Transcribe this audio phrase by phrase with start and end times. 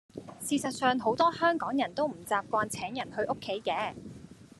[0.39, 3.93] 事實上好多香港人都唔習慣請人去屋企嘅